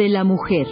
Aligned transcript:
De 0.00 0.08
la 0.08 0.24
Mujer. 0.24 0.66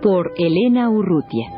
Por 0.00 0.32
Elena 0.38 0.88
Urrutia. 0.88 1.52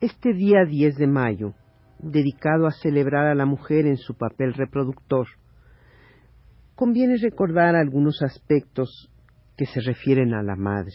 Este 0.00 0.32
día 0.32 0.64
10 0.64 0.96
de 0.96 1.06
mayo, 1.06 1.52
dedicado 2.02 2.66
a 2.66 2.72
celebrar 2.72 3.26
a 3.26 3.34
la 3.34 3.46
mujer 3.46 3.86
en 3.86 3.96
su 3.96 4.14
papel 4.14 4.54
reproductor, 4.54 5.26
conviene 6.74 7.16
recordar 7.16 7.76
algunos 7.76 8.22
aspectos 8.22 9.10
que 9.56 9.66
se 9.66 9.80
refieren 9.80 10.34
a 10.34 10.42
la 10.42 10.56
madre. 10.56 10.94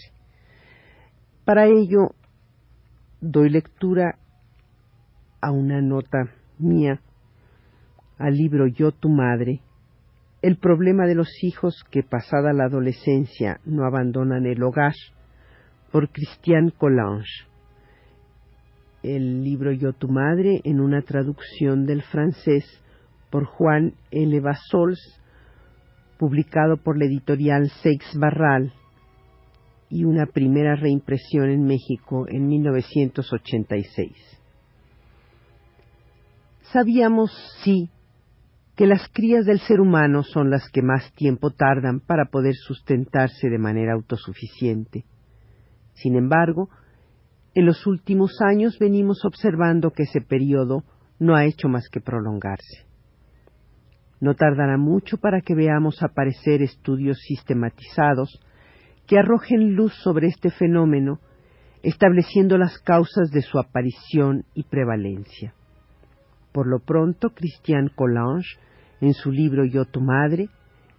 Para 1.45 1.67
ello, 1.67 2.15
doy 3.21 3.49
lectura 3.49 4.17
a 5.41 5.51
una 5.51 5.81
nota 5.81 6.31
mía 6.57 7.01
al 8.17 8.33
libro 8.33 8.67
Yo 8.67 8.91
tu 8.91 9.09
madre, 9.09 9.61
el 10.41 10.57
problema 10.57 11.05
de 11.05 11.15
los 11.15 11.43
hijos 11.43 11.83
que 11.91 12.03
pasada 12.03 12.53
la 12.53 12.65
adolescencia 12.65 13.59
no 13.65 13.85
abandonan 13.85 14.45
el 14.45 14.63
hogar, 14.63 14.93
por 15.91 16.09
Christian 16.09 16.71
Collange 16.71 17.54
el 19.05 19.43
libro 19.43 19.71
Yo 19.71 19.93
tu 19.93 20.07
madre 20.07 20.61
en 20.63 20.79
una 20.79 21.01
traducción 21.01 21.85
del 21.85 22.01
francés 22.01 22.65
por 23.29 23.45
Juan 23.45 23.93
L. 24.11 24.39
Basols, 24.39 24.99
publicado 26.17 26.77
por 26.77 26.97
la 26.97 27.05
editorial 27.05 27.69
Seix 27.83 28.03
Barral 28.15 28.73
y 29.89 30.05
una 30.05 30.25
primera 30.25 30.75
reimpresión 30.75 31.49
en 31.49 31.65
México 31.65 32.25
en 32.27 32.47
1986. 32.47 34.11
Sabíamos, 36.71 37.31
sí, 37.63 37.89
que 38.75 38.87
las 38.87 39.07
crías 39.13 39.45
del 39.45 39.59
ser 39.59 39.79
humano 39.79 40.23
son 40.23 40.49
las 40.49 40.69
que 40.69 40.81
más 40.81 41.13
tiempo 41.13 41.51
tardan 41.51 41.99
para 41.99 42.25
poder 42.25 42.55
sustentarse 42.55 43.49
de 43.49 43.57
manera 43.57 43.93
autosuficiente. 43.93 45.05
Sin 45.93 46.15
embargo, 46.15 46.69
en 47.55 47.65
los 47.65 47.87
últimos 47.87 48.41
años 48.41 48.77
venimos 48.79 49.23
observando 49.23 49.91
que 49.91 50.03
ese 50.03 50.19
periodo 50.19 50.83
no 51.19 51.35
ha 51.35 51.45
hecho 51.45 51.69
más 51.69 51.87
que 51.89 52.01
prolongarse. 52.01 52.85
No 54.19 54.35
tardará 54.35 54.77
mucho 54.77 55.17
para 55.17 55.39
que 55.39 55.55
veamos 55.55 56.03
aparecer 56.03 56.61
estudios 56.61 57.17
sistematizados 57.19 58.41
que 59.07 59.17
arrojen 59.17 59.73
luz 59.75 59.93
sobre 60.03 60.27
este 60.27 60.51
fenómeno, 60.51 61.19
estableciendo 61.81 62.57
las 62.57 62.77
causas 62.79 63.29
de 63.31 63.41
su 63.41 63.57
aparición 63.57 64.43
y 64.53 64.63
prevalencia. 64.63 65.53
Por 66.51 66.67
lo 66.67 66.79
pronto, 66.79 67.29
Christian 67.29 67.89
Collange, 67.95 68.57
en 68.99 69.13
su 69.13 69.31
libro 69.31 69.63
Yo 69.63 69.85
tu 69.85 70.01
madre, 70.01 70.49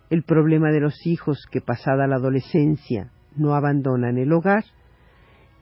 el 0.08 0.22
problema 0.22 0.70
de 0.70 0.80
los 0.80 1.06
hijos 1.06 1.47
que 1.50 1.60
pasada 1.60 2.06
la 2.06 2.16
adolescencia 2.16 3.10
no 3.34 3.54
abandonan 3.54 4.16
el 4.19 4.32
hogar, 4.32 4.64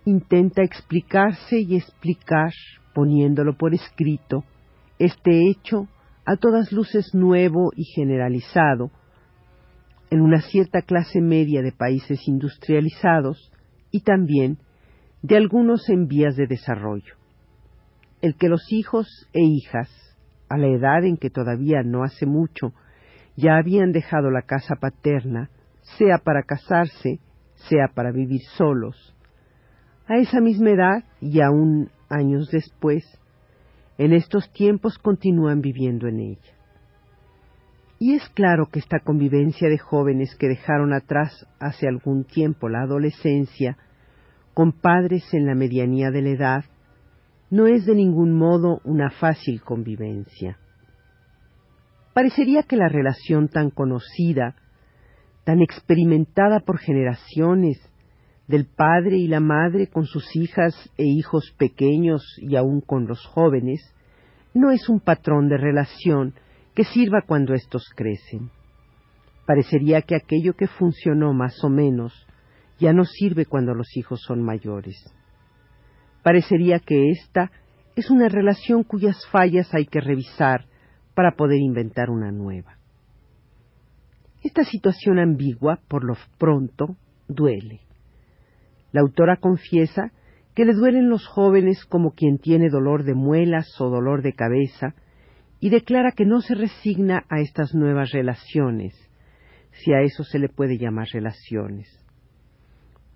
intenta 0.04 0.62
explicarse 0.62 1.60
y 1.60 1.76
explicar, 1.76 2.52
poniéndolo 2.94 3.56
por 3.56 3.74
escrito, 3.74 4.44
este 4.98 5.50
hecho 5.50 5.88
a 6.26 6.36
todas 6.36 6.72
luces 6.72 7.14
nuevo 7.14 7.70
y 7.74 7.84
generalizado 7.84 8.90
en 10.10 10.20
una 10.20 10.40
cierta 10.40 10.82
clase 10.82 11.20
media 11.20 11.62
de 11.62 11.72
países 11.72 12.28
industrializados 12.28 13.50
y 13.90 14.02
también 14.02 14.58
de 15.22 15.36
algunos 15.36 15.88
en 15.88 16.06
vías 16.06 16.36
de 16.36 16.46
desarrollo. 16.46 17.14
El 18.20 18.36
que 18.36 18.48
los 18.48 18.72
hijos 18.72 19.08
e 19.32 19.42
hijas, 19.42 19.90
a 20.48 20.56
la 20.56 20.68
edad 20.68 21.04
en 21.04 21.16
que 21.16 21.30
todavía 21.30 21.82
no 21.82 22.04
hace 22.04 22.26
mucho, 22.26 22.72
ya 23.36 23.56
habían 23.56 23.92
dejado 23.92 24.30
la 24.30 24.42
casa 24.42 24.76
paterna, 24.76 25.50
sea 25.98 26.18
para 26.18 26.42
casarse, 26.42 27.18
sea 27.54 27.88
para 27.94 28.12
vivir 28.12 28.40
solos, 28.56 29.13
a 30.06 30.16
esa 30.16 30.40
misma 30.40 30.70
edad 30.70 31.04
y 31.20 31.40
aún 31.40 31.90
años 32.08 32.48
después, 32.50 33.02
en 33.98 34.12
estos 34.12 34.52
tiempos 34.52 34.98
continúan 34.98 35.60
viviendo 35.60 36.08
en 36.08 36.20
ella. 36.20 36.54
Y 37.98 38.14
es 38.14 38.28
claro 38.30 38.66
que 38.66 38.80
esta 38.80 38.98
convivencia 38.98 39.68
de 39.68 39.78
jóvenes 39.78 40.34
que 40.36 40.48
dejaron 40.48 40.92
atrás 40.92 41.46
hace 41.58 41.88
algún 41.88 42.24
tiempo 42.24 42.68
la 42.68 42.82
adolescencia, 42.82 43.78
con 44.52 44.72
padres 44.72 45.24
en 45.32 45.46
la 45.46 45.54
medianía 45.54 46.10
de 46.10 46.22
la 46.22 46.30
edad, 46.30 46.64
no 47.50 47.66
es 47.66 47.86
de 47.86 47.94
ningún 47.94 48.32
modo 48.32 48.80
una 48.84 49.10
fácil 49.10 49.62
convivencia. 49.62 50.58
Parecería 52.12 52.62
que 52.62 52.76
la 52.76 52.88
relación 52.88 53.48
tan 53.48 53.70
conocida, 53.70 54.56
tan 55.44 55.60
experimentada 55.60 56.60
por 56.60 56.78
generaciones, 56.78 57.78
del 58.46 58.66
padre 58.66 59.16
y 59.16 59.26
la 59.26 59.40
madre 59.40 59.86
con 59.86 60.04
sus 60.04 60.36
hijas 60.36 60.74
e 60.98 61.04
hijos 61.04 61.54
pequeños 61.56 62.22
y 62.38 62.56
aún 62.56 62.80
con 62.80 63.06
los 63.06 63.24
jóvenes, 63.26 63.94
no 64.52 64.70
es 64.70 64.88
un 64.88 65.00
patrón 65.00 65.48
de 65.48 65.56
relación 65.56 66.34
que 66.74 66.84
sirva 66.84 67.22
cuando 67.26 67.54
éstos 67.54 67.84
crecen. 67.96 68.50
Parecería 69.46 70.02
que 70.02 70.16
aquello 70.16 70.54
que 70.54 70.66
funcionó 70.66 71.32
más 71.32 71.62
o 71.64 71.70
menos 71.70 72.12
ya 72.78 72.92
no 72.92 73.04
sirve 73.04 73.46
cuando 73.46 73.74
los 73.74 73.96
hijos 73.96 74.20
son 74.22 74.42
mayores. 74.42 74.96
Parecería 76.22 76.78
que 76.80 77.10
esta 77.10 77.50
es 77.96 78.10
una 78.10 78.28
relación 78.28 78.82
cuyas 78.82 79.26
fallas 79.30 79.72
hay 79.74 79.86
que 79.86 80.00
revisar 80.00 80.66
para 81.14 81.32
poder 81.36 81.58
inventar 81.60 82.10
una 82.10 82.32
nueva. 82.32 82.78
Esta 84.42 84.64
situación 84.64 85.18
ambigua, 85.18 85.80
por 85.88 86.04
lo 86.04 86.16
pronto, 86.38 86.96
duele 87.28 87.80
la 88.94 89.00
autora 89.00 89.38
confiesa 89.38 90.12
que 90.54 90.64
le 90.64 90.72
duelen 90.72 91.10
los 91.10 91.26
jóvenes 91.26 91.84
como 91.84 92.12
quien 92.12 92.38
tiene 92.38 92.70
dolor 92.70 93.02
de 93.02 93.14
muelas 93.14 93.66
o 93.80 93.90
dolor 93.90 94.22
de 94.22 94.34
cabeza, 94.34 94.94
y 95.58 95.70
declara 95.70 96.12
que 96.12 96.24
no 96.24 96.40
se 96.40 96.54
resigna 96.54 97.24
a 97.28 97.40
estas 97.40 97.74
nuevas 97.74 98.12
relaciones, 98.12 98.94
si 99.72 99.92
a 99.92 100.02
eso 100.02 100.22
se 100.22 100.38
le 100.38 100.48
puede 100.48 100.78
llamar 100.78 101.08
relaciones. 101.12 101.88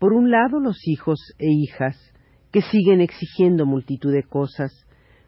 Por 0.01 0.15
un 0.15 0.33
lado, 0.33 0.59
los 0.59 0.81
hijos 0.89 1.21
e 1.39 1.47
hijas, 1.47 1.97
que 2.51 2.61
siguen 2.61 3.01
exigiendo 3.01 3.65
multitud 3.65 4.13
de 4.13 4.25
cosas, 4.25 4.73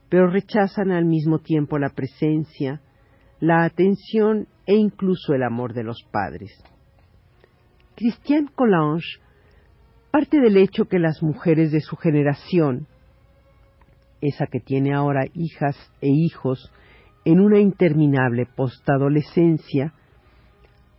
pero 0.09 0.29
rechazan 0.29 0.91
al 0.91 1.05
mismo 1.05 1.39
tiempo 1.39 1.79
la 1.79 1.91
presencia, 1.91 2.81
la 3.39 3.63
atención 3.63 4.49
e 4.67 4.75
incluso 4.75 5.33
el 5.33 5.45
amor 5.45 5.75
de 5.75 5.85
los 5.85 6.03
padres. 6.11 6.51
Christian 7.95 8.49
Collange 8.49 9.21
parte 10.11 10.41
del 10.41 10.57
hecho 10.57 10.87
que 10.87 10.99
las 10.99 11.23
mujeres 11.23 11.73
de 11.73 11.81
su 11.81 11.97
generación, 11.97 12.87
esa 14.21 14.47
que 14.47 14.61
tiene 14.61 14.95
ahora 14.95 15.25
hijas 15.35 15.77
e 16.01 16.09
hijos 16.09 16.73
en 17.25 17.41
una 17.41 17.59
interminable 17.59 18.47
postadolescencia, 18.47 19.95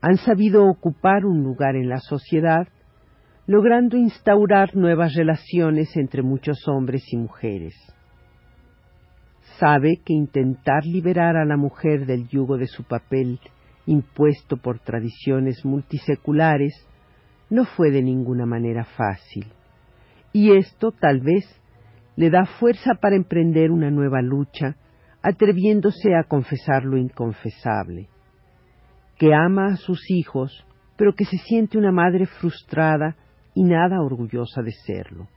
han 0.02 0.18
sabido 0.18 0.66
ocupar 0.66 1.26
un 1.26 1.44
lugar 1.44 1.76
en 1.76 1.90
la 1.90 2.00
sociedad, 2.00 2.68
logrando 3.46 3.98
instaurar 3.98 4.76
nuevas 4.76 5.14
relaciones 5.14 5.96
entre 5.96 6.24
muchos 6.24 6.68
hombres 6.68 7.04
y 7.12 7.18
mujeres. 7.18 7.76
Sabe 9.60 9.98
que 10.04 10.14
intentar 10.14 10.86
liberar 10.86 11.36
a 11.38 11.46
la 11.46 11.58
mujer 11.58 12.06
del 12.06 12.28
yugo 12.28 12.58
de 12.58 12.68
su 12.68 12.84
papel 12.84 13.40
impuesto 13.86 14.58
por 14.58 14.80
tradiciones 14.80 15.64
multiseculares 15.66 16.74
no 17.52 17.66
fue 17.66 17.92
de 17.92 18.02
ninguna 18.02 18.48
manera 18.48 18.86
fácil, 18.86 19.46
y 20.34 20.56
esto 20.56 20.92
tal 20.92 21.20
vez 21.20 21.46
le 22.16 22.30
da 22.30 22.46
fuerza 22.46 22.96
para 22.96 23.16
emprender 23.16 23.72
una 23.72 23.92
nueva 23.92 24.22
lucha, 24.22 24.78
atreviéndose 25.22 26.16
a 26.16 26.24
confesar 26.24 26.84
lo 26.86 26.98
inconfesable, 26.98 28.08
que 29.18 29.34
ama 29.34 29.74
a 29.74 29.76
sus 29.76 30.10
hijos, 30.10 30.66
pero 30.96 31.14
que 31.14 31.26
se 31.26 31.38
siente 31.38 31.78
una 31.78 31.92
madre 31.92 32.26
frustrada 32.26 33.18
y 33.54 33.64
nada 33.64 34.02
orgullosa 34.02 34.62
de 34.62 34.72
serlo. 34.72 35.28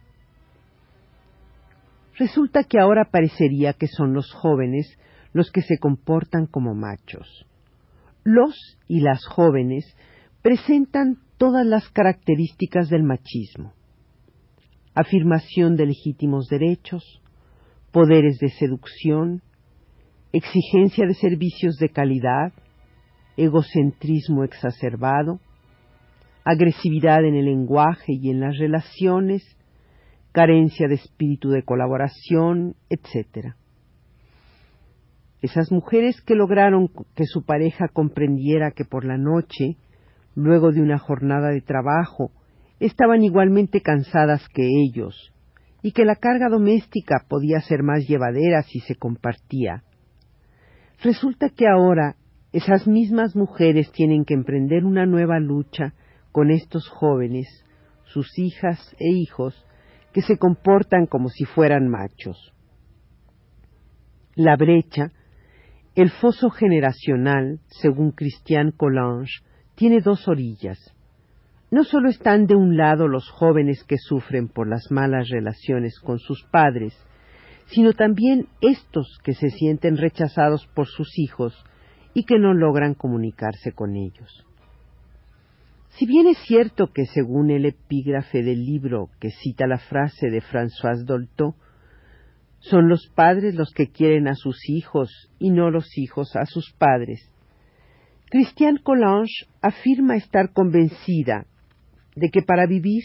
Resulta 2.17 2.63
que 2.63 2.79
ahora 2.79 3.07
parecería 3.11 3.73
que 3.73 3.89
son 3.89 4.15
los 4.15 4.33
jóvenes 4.33 4.97
los 5.33 5.51
que 5.51 5.63
se 5.63 5.79
comportan 5.79 6.47
como 6.47 6.75
machos. 6.75 7.45
Los 8.23 8.79
y 8.87 9.01
las 9.01 9.27
jóvenes 9.27 9.85
presentan 10.43 11.24
todas 11.39 11.67
las 11.67 11.89
características 11.91 12.89
del 12.89 13.03
machismo. 13.03 13.73
Afirmación 14.95 15.77
de 15.77 15.87
legítimos 15.87 16.47
derechos, 16.49 17.21
poderes 17.91 18.39
de 18.39 18.51
seducción, 18.51 19.43
exigencia 20.33 21.07
de 21.07 21.15
servicios 21.15 21.77
de 21.77 21.89
calidad, 21.89 22.53
egocentrismo 23.37 24.45
exacerbado, 24.45 25.41
agresividad 26.45 27.25
en 27.25 27.35
el 27.35 27.47
lenguaje 27.47 28.13
y 28.13 28.31
en 28.31 28.41
las 28.41 28.59
relaciones, 28.59 29.43
carencia 30.33 30.89
de 30.89 30.97
espíritu 30.97 31.51
de 31.51 31.65
colaboración, 31.65 32.75
etc. 32.91 33.55
Esas 35.41 35.71
mujeres 35.71 36.21
que 36.23 36.35
lograron 36.35 36.89
que 37.15 37.27
su 37.27 37.45
pareja 37.45 37.89
comprendiera 37.89 38.71
que 38.71 38.85
por 38.85 39.05
la 39.05 39.19
noche, 39.19 39.77
luego 40.35 40.73
de 40.73 40.83
una 40.83 40.99
jornada 40.99 41.49
de 41.49 41.61
trabajo, 41.61 42.31
estaban 42.81 43.23
igualmente 43.23 43.81
cansadas 43.81 44.49
que 44.49 44.67
ellos, 44.67 45.33
y 45.83 45.93
que 45.93 46.05
la 46.05 46.17
carga 46.17 46.49
doméstica 46.49 47.25
podía 47.29 47.61
ser 47.61 47.83
más 47.83 48.07
llevadera 48.09 48.63
si 48.63 48.81
se 48.81 48.97
compartía. 48.97 49.85
Resulta 51.03 51.51
que 51.51 51.67
ahora 51.69 52.17
esas 52.53 52.87
mismas 52.87 53.37
mujeres 53.37 53.91
tienen 53.93 54.25
que 54.25 54.35
emprender 54.35 54.85
una 54.85 55.07
nueva 55.07 55.39
lucha 55.41 55.93
con 56.33 56.51
estos 56.51 56.89
jóvenes, 56.89 57.47
sus 58.05 58.39
hijas 58.39 58.95
e 58.99 59.11
hijos, 59.11 59.67
que 60.13 60.23
se 60.23 60.39
comportan 60.39 61.07
como 61.07 61.29
si 61.29 61.45
fueran 61.45 61.89
machos. 61.89 62.53
La 64.37 64.57
brecha, 64.57 65.11
el 65.95 66.11
foso 66.11 66.51
generacional, 66.51 67.61
según 67.67 68.13
Christian 68.13 68.71
Collange, 68.71 69.43
tiene 69.75 70.01
dos 70.01 70.29
orillas. 70.29 70.79
No 71.71 71.85
solo 71.85 72.09
están 72.09 72.47
de 72.47 72.55
un 72.55 72.77
lado 72.77 73.09
los 73.09 73.29
jóvenes 73.31 73.85
que 73.85 73.99
sufren 73.99 74.49
por 74.49 74.69
las 74.69 74.91
malas 74.91 75.29
relaciones 75.29 75.99
con 75.99 76.19
sus 76.19 76.45
padres, 76.45 76.95
sino 77.67 77.93
también 77.93 78.49
estos 78.61 79.19
que 79.25 79.35
se 79.35 79.51
sienten 79.51 79.97
rechazados 79.97 80.67
por 80.75 80.87
sus 80.87 81.19
hijos 81.19 81.65
y 82.13 82.25
que 82.25 82.39
no 82.39 82.55
logran 82.55 82.95
comunicarse 82.95 83.73
con 83.73 83.97
ellos. 83.97 84.47
Si 85.97 86.07
bien 86.07 86.27
es 86.27 86.39
cierto 86.39 86.93
que 86.93 87.07
según 87.07 87.51
el 87.51 87.67
epígrafe 87.67 88.43
del 88.43 88.65
libro 88.65 89.11
que 89.21 89.31
cita 89.31 89.67
la 89.67 89.79
frase 89.79 90.29
de 90.29 90.43
François 90.43 91.05
Dolto, 91.05 91.55
son 92.59 92.89
los 92.89 93.09
padres 93.15 93.55
los 93.55 93.73
que 93.73 93.91
quieren 93.91 94.27
a 94.27 94.35
sus 94.35 94.69
hijos 94.69 95.31
y 95.39 95.51
no 95.51 95.71
los 95.71 95.97
hijos 95.99 96.35
a 96.35 96.47
sus 96.47 96.73
padres, 96.73 97.31
Christian 98.35 98.79
Collange 98.83 99.47
afirma 99.63 100.17
estar 100.17 100.53
convencida 100.53 101.47
de 102.17 102.31
que 102.31 102.43
para 102.43 102.67
vivir, 102.67 103.05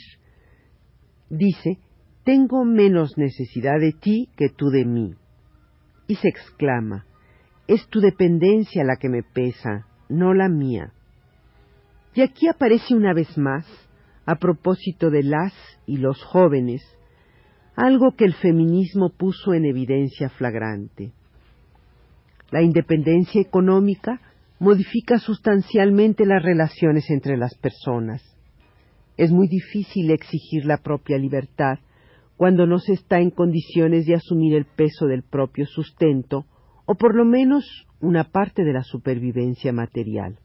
dice, 1.29 1.77
tengo 2.23 2.65
menos 2.65 3.15
necesidad 3.15 3.79
de 3.79 3.91
ti 3.91 4.29
que 4.35 4.49
tú 4.49 4.71
de 4.71 4.85
mí. 4.85 5.13
Y 6.07 6.15
se 6.15 6.29
exclama, 6.29 7.05
es 7.67 7.87
tu 7.89 7.99
dependencia 7.99 8.83
la 8.83 8.95
que 8.95 9.07
me 9.07 9.21
pesa, 9.21 9.85
no 10.09 10.33
la 10.33 10.49
mía. 10.49 10.93
Y 12.15 12.21
aquí 12.21 12.47
aparece 12.47 12.95
una 12.95 13.13
vez 13.13 13.37
más, 13.37 13.67
a 14.25 14.33
propósito 14.37 15.11
de 15.11 15.21
las 15.21 15.53
y 15.85 15.97
los 15.97 16.23
jóvenes, 16.23 16.81
algo 17.75 18.15
que 18.15 18.25
el 18.25 18.33
feminismo 18.33 19.11
puso 19.15 19.53
en 19.53 19.65
evidencia 19.65 20.29
flagrante. 20.29 21.11
La 22.49 22.63
independencia 22.63 23.39
económica 23.39 24.19
modifica 24.59 25.19
sustancialmente 25.19 26.25
las 26.25 26.43
relaciones 26.43 27.09
entre 27.09 27.37
las 27.37 27.55
personas. 27.55 28.21
Es 29.17 29.31
muy 29.31 29.47
difícil 29.47 30.11
exigir 30.11 30.65
la 30.65 30.77
propia 30.77 31.17
libertad 31.17 31.79
cuando 32.35 32.65
no 32.65 32.79
se 32.79 32.93
está 32.93 33.19
en 33.19 33.31
condiciones 33.31 34.05
de 34.05 34.15
asumir 34.15 34.55
el 34.55 34.65
peso 34.65 35.07
del 35.07 35.23
propio 35.23 35.65
sustento 35.65 36.45
o 36.85 36.95
por 36.95 37.15
lo 37.15 37.25
menos 37.25 37.85
una 38.01 38.25
parte 38.25 38.63
de 38.63 38.73
la 38.73 38.83
supervivencia 38.83 39.71
material. 39.73 40.39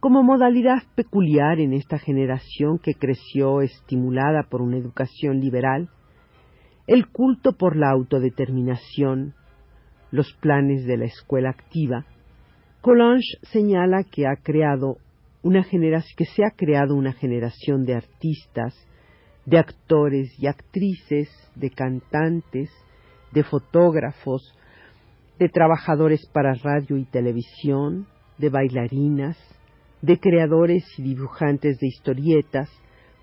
Como 0.00 0.22
modalidad 0.22 0.82
peculiar 0.94 1.58
en 1.60 1.72
esta 1.72 1.98
generación 1.98 2.78
que 2.78 2.94
creció 2.94 3.62
estimulada 3.62 4.42
por 4.50 4.60
una 4.60 4.76
educación 4.76 5.40
liberal, 5.40 5.88
el 6.86 7.08
culto 7.08 7.52
por 7.56 7.76
la 7.76 7.90
autodeterminación, 7.90 9.34
los 10.10 10.34
planes 10.34 10.84
de 10.84 10.98
la 10.98 11.06
escuela 11.06 11.48
activa, 11.48 12.04
Collange 12.84 13.38
señala 13.50 14.04
que 14.04 14.26
ha 14.26 14.36
creado 14.42 14.98
una 15.42 15.64
generación, 15.64 16.14
que 16.18 16.26
se 16.26 16.44
ha 16.44 16.50
creado 16.50 16.94
una 16.94 17.14
generación 17.14 17.86
de 17.86 17.94
artistas, 17.94 18.74
de 19.46 19.56
actores 19.56 20.38
y 20.38 20.48
actrices, 20.48 21.30
de 21.54 21.70
cantantes, 21.70 22.68
de 23.32 23.42
fotógrafos, 23.42 24.54
de 25.38 25.48
trabajadores 25.48 26.26
para 26.30 26.52
radio 26.62 26.98
y 26.98 27.06
televisión, 27.06 28.06
de 28.36 28.50
bailarinas, 28.50 29.38
de 30.02 30.20
creadores 30.20 30.84
y 30.98 31.04
dibujantes 31.04 31.78
de 31.78 31.86
historietas, 31.86 32.68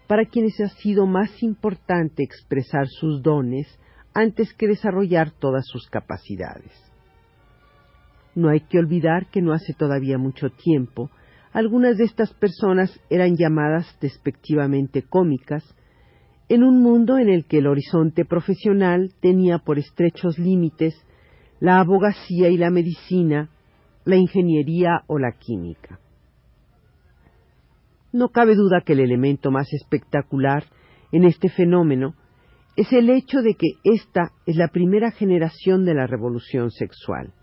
para 0.08 0.26
quienes 0.26 0.60
ha 0.60 0.70
sido 0.70 1.06
más 1.06 1.44
importante 1.44 2.24
expresar 2.24 2.88
sus 2.88 3.22
dones 3.22 3.68
antes 4.16 4.56
que 4.56 4.66
desarrollar 4.66 5.30
todas 5.30 5.68
sus 5.68 5.88
capacidades. 5.88 6.91
No 8.36 8.50
hay 8.50 8.62
que 8.62 8.80
olvidar 8.80 9.28
que 9.30 9.42
no 9.42 9.54
hace 9.54 9.74
todavía 9.74 10.18
mucho 10.18 10.50
tiempo 10.50 11.10
algunas 11.54 11.98
de 11.98 12.06
estas 12.06 12.34
personas 12.34 12.98
eran 13.10 13.36
llamadas 13.36 13.98
despectivamente 14.00 15.04
cómicas 15.04 15.64
en 16.48 16.64
un 16.64 16.82
mundo 16.82 17.18
en 17.18 17.30
el 17.30 17.46
que 17.46 17.58
el 17.58 17.68
horizonte 17.68 18.26
profesional 18.26 19.14
tenía 19.22 19.60
por 19.60 19.78
estrechos 19.78 20.38
límites 20.38 20.96
la 21.60 21.80
abogacía 21.80 22.50
y 22.50 22.58
la 22.58 22.70
medicina, 22.70 23.50
la 24.06 24.16
ingeniería 24.16 25.04
o 25.08 25.20
la 25.20 25.34
química. 25.34 26.00
No 28.14 28.30
cabe 28.30 28.56
duda 28.56 28.82
que 28.86 28.94
el 28.94 29.00
elemento 29.00 29.52
más 29.52 29.72
espectacular 29.74 30.66
en 31.12 31.24
este 31.24 31.50
fenómeno 31.50 32.16
es 32.76 32.92
el 32.94 33.10
hecho 33.10 33.42
de 33.42 33.56
que 33.56 33.68
esta 33.84 34.32
es 34.46 34.56
la 34.56 34.70
primera 34.70 35.12
generación 35.12 35.86
de 35.86 35.94
la 35.94 36.08
revolución 36.08 36.72
sexual. 36.72 37.34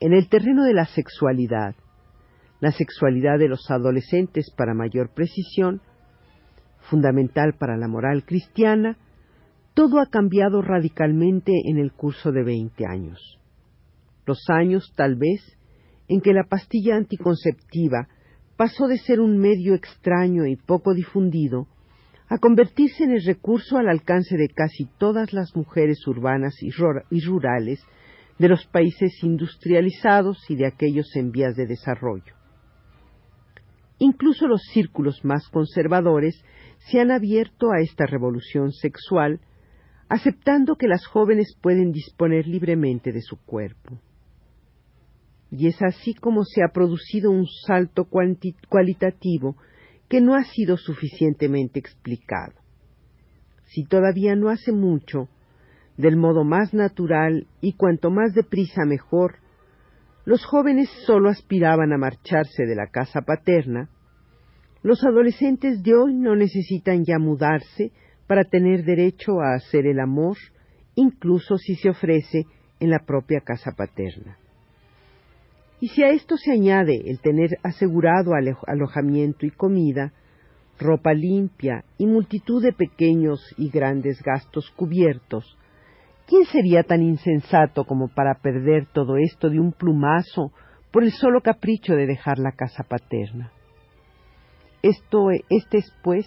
En 0.00 0.12
el 0.12 0.28
terreno 0.28 0.64
de 0.64 0.74
la 0.74 0.86
sexualidad, 0.86 1.74
la 2.60 2.70
sexualidad 2.70 3.38
de 3.38 3.48
los 3.48 3.68
adolescentes 3.68 4.52
para 4.56 4.72
mayor 4.72 5.12
precisión, 5.12 5.80
fundamental 6.88 7.54
para 7.58 7.76
la 7.76 7.88
moral 7.88 8.24
cristiana, 8.24 8.96
todo 9.74 10.00
ha 10.00 10.06
cambiado 10.06 10.62
radicalmente 10.62 11.52
en 11.64 11.78
el 11.78 11.92
curso 11.92 12.30
de 12.30 12.44
veinte 12.44 12.84
años. 12.86 13.38
Los 14.24 14.38
años, 14.48 14.92
tal 14.96 15.16
vez, 15.16 15.40
en 16.08 16.20
que 16.20 16.32
la 16.32 16.44
pastilla 16.44 16.96
anticonceptiva 16.96 18.08
pasó 18.56 18.86
de 18.86 18.98
ser 18.98 19.20
un 19.20 19.38
medio 19.38 19.74
extraño 19.74 20.46
y 20.46 20.56
poco 20.56 20.94
difundido 20.94 21.66
a 22.28 22.38
convertirse 22.38 23.04
en 23.04 23.12
el 23.12 23.24
recurso 23.24 23.78
al 23.78 23.88
alcance 23.88 24.36
de 24.36 24.48
casi 24.48 24.86
todas 24.98 25.32
las 25.32 25.56
mujeres 25.56 26.06
urbanas 26.06 26.54
y, 26.62 26.70
rurales 26.70 27.80
de 28.38 28.48
los 28.48 28.66
países 28.66 29.12
industrializados 29.22 30.38
y 30.48 30.56
de 30.56 30.66
aquellos 30.66 31.14
en 31.16 31.30
vías 31.30 31.56
de 31.56 31.66
desarrollo. 31.66 32.34
Incluso 33.98 34.46
los 34.46 34.62
círculos 34.72 35.24
más 35.24 35.48
conservadores 35.48 36.42
se 36.90 37.00
han 37.00 37.10
abierto 37.10 37.72
a 37.72 37.80
esta 37.80 38.06
revolución 38.06 38.70
sexual, 38.72 39.40
aceptando 40.08 40.76
que 40.76 40.86
las 40.86 41.04
jóvenes 41.06 41.56
pueden 41.60 41.90
disponer 41.90 42.46
libremente 42.46 43.12
de 43.12 43.20
su 43.20 43.36
cuerpo. 43.36 43.98
Y 45.50 45.66
es 45.66 45.82
así 45.82 46.14
como 46.14 46.44
se 46.44 46.62
ha 46.62 46.72
producido 46.72 47.30
un 47.30 47.46
salto 47.66 48.06
cualitativo 48.68 49.56
que 50.08 50.20
no 50.20 50.34
ha 50.34 50.44
sido 50.44 50.76
suficientemente 50.76 51.80
explicado. 51.80 52.54
Si 53.66 53.84
todavía 53.84 54.36
no 54.36 54.48
hace 54.48 54.72
mucho, 54.72 55.28
del 55.98 56.16
modo 56.16 56.44
más 56.44 56.72
natural 56.72 57.48
y 57.60 57.74
cuanto 57.74 58.10
más 58.10 58.32
deprisa 58.32 58.84
mejor, 58.86 59.40
los 60.24 60.44
jóvenes 60.46 60.88
solo 61.04 61.28
aspiraban 61.28 61.92
a 61.92 61.98
marcharse 61.98 62.66
de 62.66 62.76
la 62.76 62.86
casa 62.86 63.22
paterna, 63.22 63.90
los 64.82 65.04
adolescentes 65.04 65.82
de 65.82 65.96
hoy 65.96 66.14
no 66.14 66.36
necesitan 66.36 67.04
ya 67.04 67.18
mudarse 67.18 67.90
para 68.28 68.44
tener 68.44 68.84
derecho 68.84 69.40
a 69.40 69.54
hacer 69.54 69.86
el 69.86 69.98
amor, 69.98 70.36
incluso 70.94 71.58
si 71.58 71.74
se 71.74 71.90
ofrece 71.90 72.44
en 72.78 72.90
la 72.90 73.00
propia 73.00 73.40
casa 73.40 73.72
paterna. 73.72 74.38
Y 75.80 75.88
si 75.88 76.04
a 76.04 76.10
esto 76.10 76.36
se 76.36 76.52
añade 76.52 77.10
el 77.10 77.18
tener 77.20 77.58
asegurado 77.64 78.32
alojamiento 78.66 79.46
y 79.46 79.50
comida, 79.50 80.12
ropa 80.78 81.12
limpia 81.12 81.84
y 81.96 82.06
multitud 82.06 82.62
de 82.62 82.72
pequeños 82.72 83.40
y 83.56 83.68
grandes 83.70 84.22
gastos 84.22 84.70
cubiertos, 84.76 85.58
¿Quién 86.28 86.44
sería 86.44 86.82
tan 86.82 87.00
insensato 87.02 87.84
como 87.84 88.08
para 88.08 88.34
perder 88.34 88.86
todo 88.92 89.16
esto 89.16 89.48
de 89.48 89.58
un 89.58 89.72
plumazo 89.72 90.52
por 90.92 91.02
el 91.02 91.10
solo 91.10 91.40
capricho 91.40 91.94
de 91.94 92.06
dejar 92.06 92.38
la 92.38 92.52
casa 92.52 92.84
paterna? 92.84 93.50
Esto, 94.82 95.30
este 95.48 95.78
es, 95.78 95.90
pues, 96.04 96.26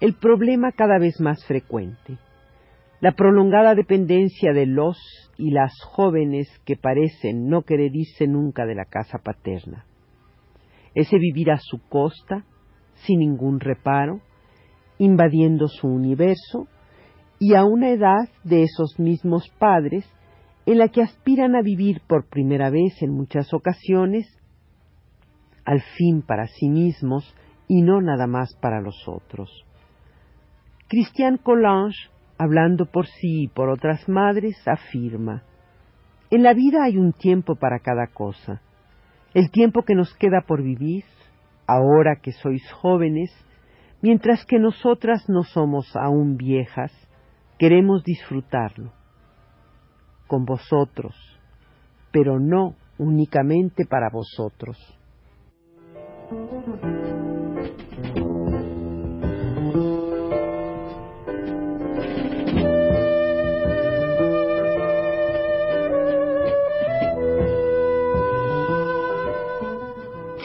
el 0.00 0.14
problema 0.14 0.72
cada 0.72 0.98
vez 0.98 1.20
más 1.20 1.42
frecuente. 1.46 2.18
la 3.00 3.12
prolongada 3.12 3.74
dependencia 3.74 4.52
de 4.52 4.66
los 4.66 4.98
y 5.38 5.52
las 5.52 5.72
jóvenes 5.82 6.48
que 6.66 6.76
parecen 6.76 7.48
no 7.48 7.62
querer 7.62 7.96
irse 7.96 8.26
nunca 8.26 8.66
de 8.66 8.74
la 8.74 8.84
casa 8.84 9.18
paterna, 9.18 9.86
ese 10.94 11.16
vivir 11.16 11.50
a 11.50 11.56
su 11.56 11.78
costa, 11.88 12.44
sin 13.06 13.20
ningún 13.20 13.58
reparo, 13.58 14.20
invadiendo 14.98 15.66
su 15.66 15.88
universo, 15.88 16.68
y 17.40 17.54
a 17.54 17.64
una 17.64 17.88
edad 17.88 18.28
de 18.44 18.62
esos 18.62 19.00
mismos 19.00 19.48
padres 19.58 20.04
en 20.66 20.78
la 20.78 20.88
que 20.88 21.02
aspiran 21.02 21.56
a 21.56 21.62
vivir 21.62 22.02
por 22.06 22.28
primera 22.28 22.68
vez 22.68 23.02
en 23.02 23.12
muchas 23.12 23.52
ocasiones, 23.54 24.28
al 25.64 25.80
fin 25.96 26.22
para 26.22 26.46
sí 26.46 26.68
mismos 26.68 27.34
y 27.66 27.80
no 27.80 28.02
nada 28.02 28.26
más 28.26 28.54
para 28.60 28.82
los 28.82 29.08
otros. 29.08 29.50
Christian 30.88 31.38
Collange, 31.38 32.10
hablando 32.36 32.84
por 32.84 33.06
sí 33.06 33.44
y 33.44 33.48
por 33.48 33.70
otras 33.70 34.06
madres, 34.06 34.56
afirma, 34.68 35.42
en 36.30 36.42
la 36.42 36.52
vida 36.52 36.84
hay 36.84 36.98
un 36.98 37.12
tiempo 37.12 37.56
para 37.56 37.78
cada 37.80 38.06
cosa. 38.06 38.60
El 39.32 39.50
tiempo 39.50 39.82
que 39.82 39.94
nos 39.94 40.14
queda 40.16 40.42
por 40.46 40.62
vivir, 40.62 41.04
ahora 41.66 42.20
que 42.22 42.32
sois 42.32 42.62
jóvenes, 42.72 43.30
mientras 44.02 44.44
que 44.44 44.58
nosotras 44.58 45.24
no 45.28 45.42
somos 45.42 45.90
aún 45.96 46.36
viejas, 46.36 46.92
queremos 47.60 48.02
disfrutarlo 48.02 48.90
con 50.26 50.46
vosotros, 50.46 51.14
pero 52.10 52.40
no 52.40 52.74
únicamente 52.96 53.84
para 53.84 54.08
vosotros. 54.10 54.78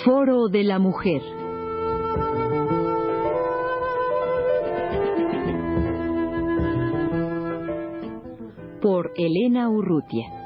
Foro 0.04 0.50
de 0.50 0.64
la 0.66 0.80
Mujer. 0.80 1.35
Por 8.86 9.14
Elena 9.18 9.68
Urrutia. 9.68 10.45